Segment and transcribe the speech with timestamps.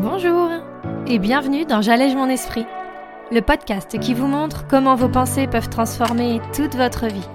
[0.00, 0.48] Bonjour
[1.08, 2.64] et bienvenue dans J'allège mon esprit,
[3.32, 7.28] le podcast qui vous montre comment vos pensées peuvent transformer toute votre vie.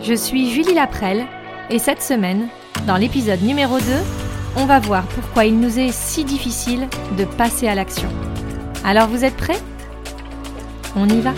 [0.00, 1.26] Je suis Julie Laprelle
[1.70, 2.48] et cette semaine,
[2.88, 3.84] dans l'épisode numéro 2,
[4.56, 8.08] on va voir pourquoi il nous est si difficile de passer à l'action.
[8.84, 9.60] Alors vous êtes prêts?
[10.96, 11.34] On y va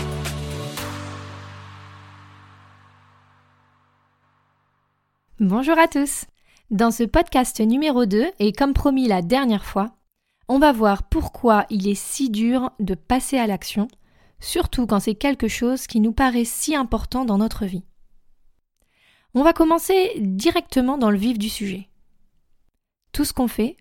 [5.39, 6.25] Bonjour à tous
[6.71, 9.95] Dans ce podcast numéro 2, et comme promis la dernière fois,
[10.47, 13.87] on va voir pourquoi il est si dur de passer à l'action,
[14.39, 17.83] surtout quand c'est quelque chose qui nous paraît si important dans notre vie.
[19.35, 21.87] On va commencer directement dans le vif du sujet.
[23.11, 23.77] Tout ce qu'on fait,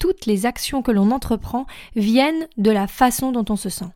[0.00, 3.92] toutes les actions que l'on entreprend viennent de la façon dont on se sent.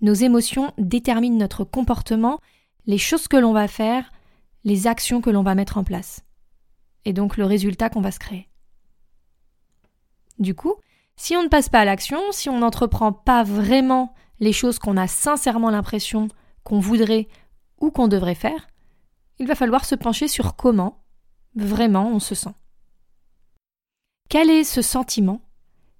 [0.00, 2.40] Nos émotions déterminent notre comportement,
[2.86, 4.10] les choses que l'on va faire,
[4.66, 6.24] les actions que l'on va mettre en place,
[7.04, 8.48] et donc le résultat qu'on va se créer.
[10.40, 10.74] Du coup,
[11.14, 14.96] si on ne passe pas à l'action, si on n'entreprend pas vraiment les choses qu'on
[14.96, 16.26] a sincèrement l'impression
[16.64, 17.28] qu'on voudrait
[17.80, 18.66] ou qu'on devrait faire,
[19.38, 21.04] il va falloir se pencher sur comment
[21.54, 22.54] vraiment on se sent.
[24.28, 25.42] Quel est ce sentiment,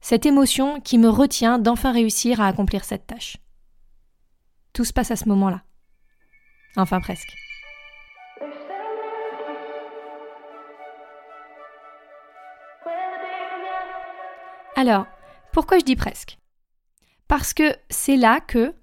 [0.00, 3.36] cette émotion qui me retient d'enfin réussir à accomplir cette tâche?
[4.72, 5.62] Tout se passe à ce moment-là.
[6.76, 7.45] Enfin presque.
[14.76, 15.06] Alors,
[15.52, 16.38] pourquoi je dis presque?
[17.28, 18.74] Parce que c'est là que,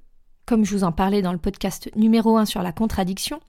[0.47, 3.39] comme je vous en parlais dans le podcast numéro 1 sur la contradiction,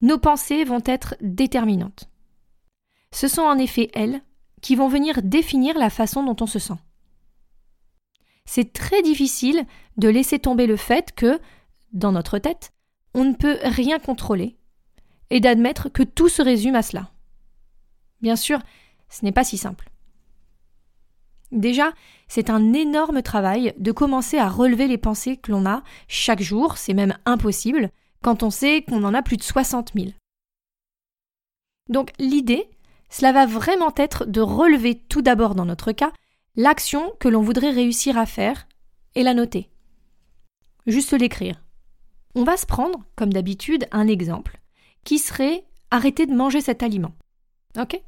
[0.00, 2.08] nos pensées vont être déterminantes.
[3.12, 4.22] Ce sont en effet elles
[4.62, 6.78] qui vont venir définir la façon dont on se sent.
[8.46, 9.66] C'est très difficile
[9.98, 11.38] de laisser tomber le fait que,
[11.92, 12.72] dans notre tête,
[13.12, 14.56] on ne peut rien contrôler
[15.28, 17.10] et d'admettre que tout se résume à cela.
[18.22, 18.58] Bien sûr,
[19.10, 19.89] ce n'est pas si simple.
[21.52, 21.92] Déjà,
[22.28, 26.78] c'est un énorme travail de commencer à relever les pensées que l'on a chaque jour,
[26.78, 27.90] c'est même impossible,
[28.22, 30.10] quand on sait qu'on en a plus de 60 000.
[31.88, 32.70] Donc l'idée,
[33.08, 36.12] cela va vraiment être de relever tout d'abord dans notre cas
[36.56, 38.68] l'action que l'on voudrait réussir à faire
[39.14, 39.70] et la noter.
[40.86, 41.62] Juste l'écrire.
[42.34, 44.60] On va se prendre, comme d'habitude, un exemple,
[45.04, 47.12] qui serait arrêter de manger cet aliment.
[47.76, 48.00] Ok?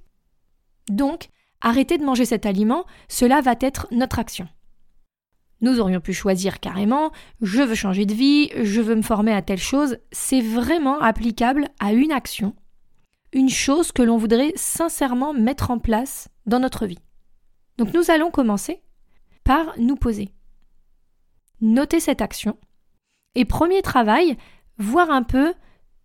[0.88, 1.28] Donc,
[1.62, 4.46] arrêter de manger cet aliment, cela va être notre action.
[5.62, 9.42] Nous aurions pu choisir carrément je veux changer de vie, je veux me former à
[9.42, 12.54] telle chose, c'est vraiment applicable à une action,
[13.32, 16.98] une chose que l'on voudrait sincèrement mettre en place dans notre vie.
[17.78, 18.82] Donc nous allons commencer
[19.44, 20.34] par nous poser.
[21.60, 22.58] Noter cette action
[23.36, 24.36] et premier travail,
[24.78, 25.54] voir un peu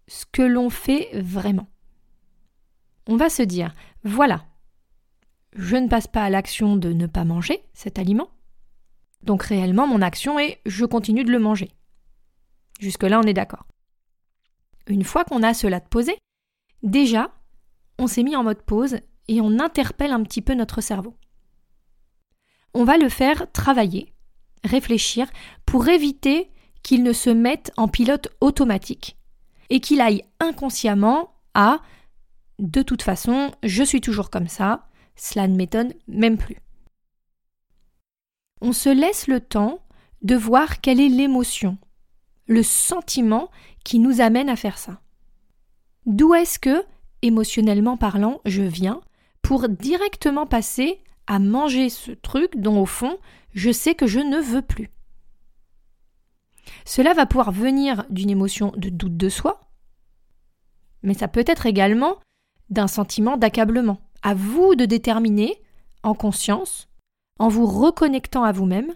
[0.08, 1.68] ce que l'on fait vraiment.
[3.08, 4.46] On va se dire voilà,
[5.54, 8.30] je ne passe pas à l'action de ne pas manger cet aliment.
[9.24, 11.72] Donc réellement, mon action est je continue de le manger.
[12.80, 13.66] Jusque-là, on est d'accord.
[14.88, 16.18] Une fois qu'on a cela de posé,
[16.84, 17.32] déjà,
[18.00, 18.98] on s'est mis en mode pause
[19.28, 21.16] et on interpelle un petit peu notre cerveau.
[22.74, 24.14] On va le faire travailler,
[24.64, 25.28] réfléchir,
[25.66, 26.52] pour éviter
[26.84, 29.18] qu'il ne se mette en pilote automatique
[29.70, 31.82] et qu'il aille inconsciemment à
[32.60, 34.88] de toute façon, je suis toujours comme ça,
[35.18, 36.58] cela ne m'étonne même plus.
[38.62, 39.82] On se laisse le temps
[40.22, 41.78] de voir quelle est l'émotion,
[42.48, 43.52] le sentiment
[43.84, 45.02] qui nous amène à faire ça.
[46.06, 46.86] D'où est-ce que,
[47.22, 49.02] émotionnellement parlant, je viens
[49.42, 53.18] pour directement passer à manger ce truc dont au fond
[53.54, 54.92] je sais que je ne veux plus.
[56.86, 59.72] Cela va pouvoir venir d'une émotion de doute de soi,
[61.02, 62.18] mais ça peut être également
[62.70, 64.00] d'un sentiment d'accablement.
[64.22, 65.62] À vous de déterminer,
[66.04, 66.88] en conscience,
[67.40, 68.94] en vous reconnectant à vous-même,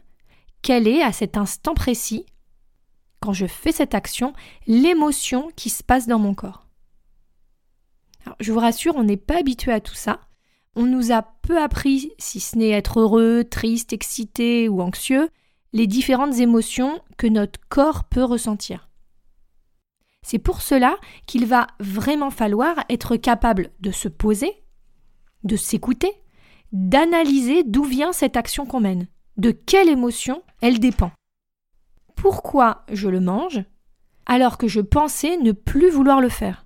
[0.62, 2.26] quelle est à cet instant précis,
[3.20, 4.34] quand je fais cette action,
[4.68, 6.68] l'émotion qui se passe dans mon corps.
[8.40, 10.22] je vous rassure, on n'est pas habitué à tout ça.
[10.76, 15.30] On nous a peu appris, si ce n'est être heureux, triste, excité ou anxieux,
[15.74, 18.90] les différentes émotions que notre corps peut ressentir.
[20.24, 24.61] C'est pour cela qu'il va vraiment falloir être capable de se poser,
[25.44, 26.12] de s'écouter,
[26.72, 29.08] d'analyser d'où vient cette action qu'on mène,
[29.38, 31.12] de quelle émotion elle dépend.
[32.16, 33.64] Pourquoi je le mange
[34.26, 36.66] alors que je pensais ne plus vouloir le faire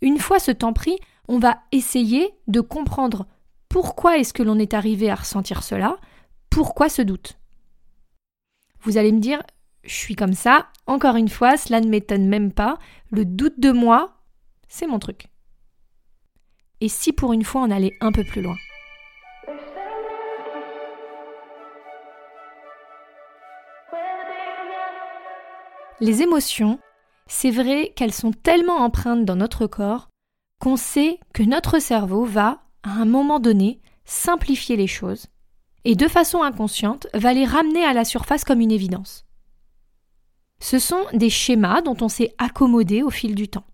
[0.00, 0.96] Une fois ce temps pris,
[1.28, 3.26] on va essayer de comprendre
[3.68, 5.98] pourquoi est-ce que l'on est arrivé à ressentir cela,
[6.48, 7.38] pourquoi ce doute.
[8.80, 9.42] Vous allez me dire,
[9.84, 12.78] je suis comme ça, encore une fois, cela ne m'étonne même pas,
[13.10, 14.22] le doute de moi,
[14.68, 15.28] c'est mon truc.
[16.80, 18.56] Et si pour une fois on allait un peu plus loin
[26.00, 26.78] Les émotions,
[27.26, 30.08] c'est vrai qu'elles sont tellement empreintes dans notre corps
[30.60, 35.26] qu'on sait que notre cerveau va, à un moment donné, simplifier les choses
[35.84, 39.24] et de façon inconsciente va les ramener à la surface comme une évidence.
[40.60, 43.64] Ce sont des schémas dont on s'est accommodé au fil du temps.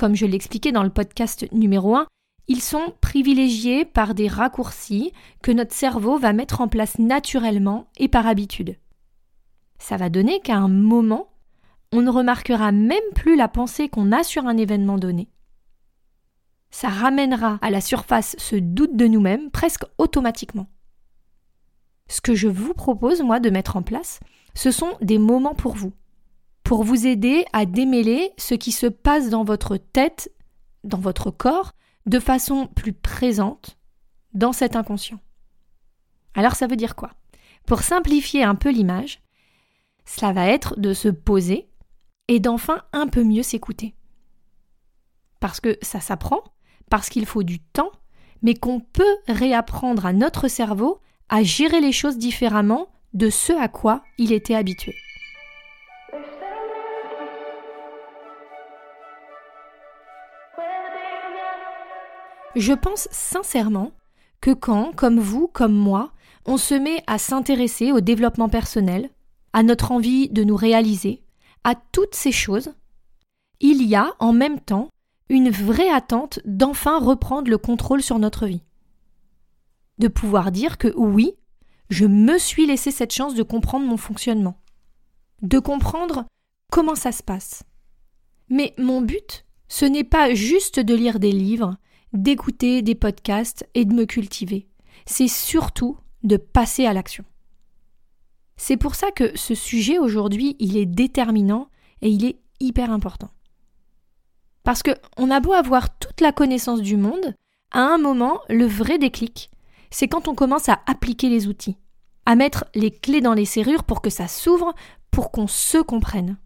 [0.00, 2.06] Comme je l'expliquais dans le podcast numéro 1,
[2.48, 5.12] ils sont privilégiés par des raccourcis
[5.42, 8.78] que notre cerveau va mettre en place naturellement et par habitude.
[9.78, 11.28] Ça va donner qu'à un moment,
[11.92, 15.28] on ne remarquera même plus la pensée qu'on a sur un événement donné.
[16.70, 20.68] Ça ramènera à la surface ce doute de nous-mêmes presque automatiquement.
[22.08, 24.18] Ce que je vous propose, moi, de mettre en place,
[24.54, 25.92] ce sont des moments pour vous,
[26.70, 30.32] pour vous aider à démêler ce qui se passe dans votre tête,
[30.84, 31.72] dans votre corps,
[32.06, 33.76] de façon plus présente
[34.34, 35.18] dans cet inconscient.
[36.32, 37.10] Alors ça veut dire quoi?
[37.66, 39.20] Pour simplifier un peu l'image,
[40.04, 41.68] cela va être de se poser
[42.28, 43.96] et d'enfin un peu mieux s'écouter.
[45.40, 46.44] Parce que ça s'apprend,
[46.88, 47.90] parce qu'il faut du temps,
[48.42, 53.66] mais qu'on peut réapprendre à notre cerveau à gérer les choses différemment de ce à
[53.66, 54.94] quoi il était habitué.
[62.60, 63.92] Je pense sincèrement
[64.42, 66.12] que quand, comme vous, comme moi,
[66.44, 69.08] on se met à s'intéresser au développement personnel,
[69.54, 71.22] à notre envie de nous réaliser,
[71.64, 72.74] à toutes ces choses,
[73.60, 74.90] il y a en même temps
[75.30, 78.62] une vraie attente d'enfin reprendre le contrôle sur notre vie.
[79.96, 81.32] De pouvoir dire que oui,
[81.88, 84.60] je me suis laissé cette chance de comprendre mon fonctionnement,
[85.40, 86.26] de comprendre
[86.70, 87.62] comment ça se passe.
[88.50, 91.78] Mais mon but, ce n'est pas juste de lire des livres,
[92.12, 94.68] d'écouter des podcasts et de me cultiver.
[95.06, 97.24] C'est surtout de passer à l'action.
[98.56, 101.68] C'est pour ça que ce sujet aujourd'hui, il est déterminant
[102.02, 103.30] et il est hyper important.
[104.64, 107.34] Parce que on a beau avoir toute la connaissance du monde,
[107.72, 109.50] à un moment, le vrai déclic,
[109.90, 111.78] c'est quand on commence à appliquer les outils,
[112.26, 114.74] à mettre les clés dans les serrures pour que ça s'ouvre,
[115.10, 116.36] pour qu'on se comprenne.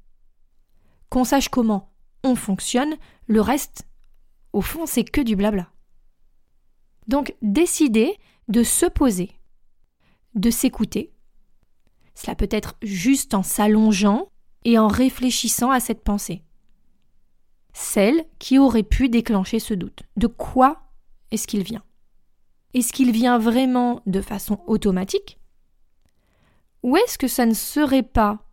[1.11, 1.91] Qu'on sache comment
[2.23, 2.95] on fonctionne,
[3.27, 3.87] le reste,
[4.55, 5.69] au fond, c'est que du blabla.
[7.09, 8.17] Donc, décider
[8.49, 9.33] de se poser,
[10.35, 11.13] de s'écouter.
[12.15, 14.31] Cela peut être juste en s'allongeant
[14.65, 16.45] et en réfléchissant à cette pensée.
[17.73, 20.05] Celle qui aurait pu déclencher ce doute.
[20.17, 20.85] De quoi
[21.33, 21.83] est-ce qu'il vient?
[22.75, 25.41] Est-ce qu'il vient vraiment de façon automatique?
[26.85, 28.47] Ou est-ce que ça ne serait pas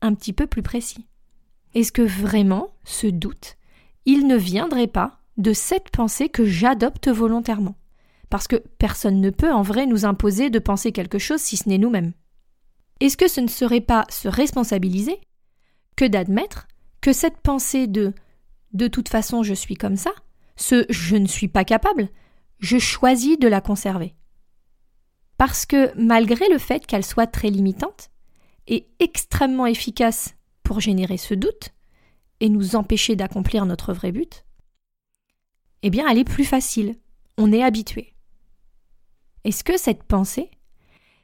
[0.00, 1.06] un petit peu plus précis?
[1.74, 3.56] Est-ce que vraiment ce doute,
[4.04, 7.76] il ne viendrait pas de cette pensée que j'adopte volontairement.
[8.28, 11.68] Parce que personne ne peut en vrai nous imposer de penser quelque chose si ce
[11.68, 12.12] n'est nous-mêmes.
[13.00, 15.20] Est-ce que ce ne serait pas se responsabiliser
[15.96, 16.66] que d'admettre
[17.00, 18.12] que cette pensée de
[18.72, 20.10] de toute façon je suis comme ça,
[20.56, 22.08] ce je ne suis pas capable,
[22.58, 24.14] je choisis de la conserver.
[25.38, 28.10] Parce que malgré le fait qu'elle soit très limitante
[28.66, 30.34] et extrêmement efficace
[30.64, 31.70] pour générer ce doute
[32.40, 34.44] et nous empêcher d'accomplir notre vrai but,
[35.82, 36.96] eh bien elle est plus facile.
[37.36, 38.14] On est habitué.
[39.44, 40.50] Est-ce que cette pensée,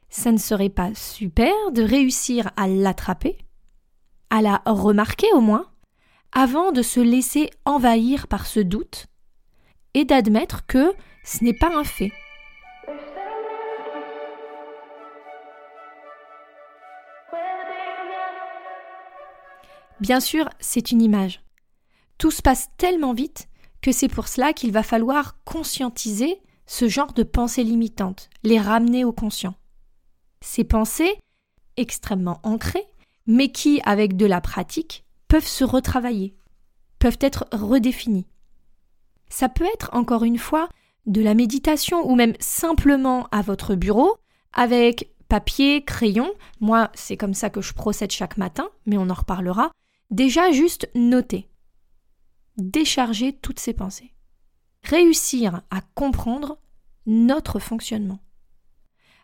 [0.09, 3.37] ça ne serait pas super de réussir à l'attraper,
[4.29, 5.69] à la remarquer au moins,
[6.31, 9.07] avant de se laisser envahir par ce doute,
[9.93, 10.93] et d'admettre que
[11.23, 12.11] ce n'est pas un fait?
[20.01, 21.41] Bien sûr, c'est une image.
[22.17, 23.47] Tout se passe tellement vite
[23.85, 29.05] que c'est pour cela qu'il va falloir conscientiser ce genre de pensées limitantes, les ramener
[29.05, 29.53] au conscient.
[30.41, 31.19] Ces pensées,
[31.77, 32.87] extrêmement ancrées,
[33.27, 36.35] mais qui, avec de la pratique, peuvent se retravailler,
[36.97, 38.25] peuvent être redéfinies.
[39.29, 40.67] Ça peut être, encore une fois,
[41.05, 44.17] de la méditation ou même simplement à votre bureau,
[44.51, 49.13] avec papier, crayon, moi c'est comme ça que je procède chaque matin, mais on en
[49.13, 49.69] reparlera,
[50.09, 51.47] déjà juste noter
[52.57, 54.13] décharger toutes ces pensées.
[54.83, 56.59] Réussir à comprendre
[57.05, 58.19] notre fonctionnement.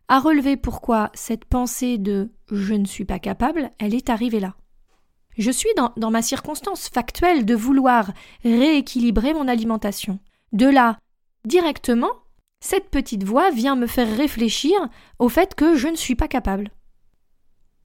[0.08, 4.56] À relever pourquoi cette pensée de je ne suis pas capable, elle est arrivée là.
[5.38, 8.12] Je suis dans, dans ma circonstance factuelle de vouloir
[8.44, 10.20] rééquilibrer mon alimentation.
[10.52, 11.00] De là,
[11.46, 12.12] directement,
[12.60, 14.74] cette petite voix vient me faire réfléchir
[15.20, 16.72] au fait que je ne suis pas capable.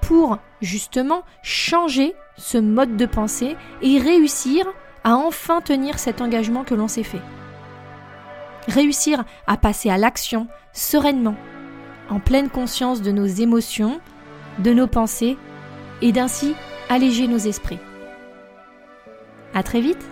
[0.00, 4.66] pour justement changer ce mode de pensée et réussir
[5.04, 7.22] à enfin tenir cet engagement que l'on s'est fait?
[8.68, 11.36] Réussir à passer à l'action sereinement,
[12.08, 14.00] en pleine conscience de nos émotions,
[14.58, 15.36] de nos pensées,
[16.00, 16.54] et d'ainsi
[16.88, 17.78] alléger nos esprits.
[19.54, 20.04] À très vite!